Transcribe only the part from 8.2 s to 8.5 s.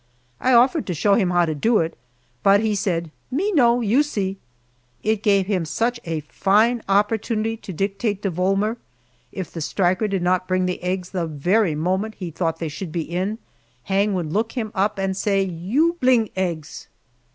to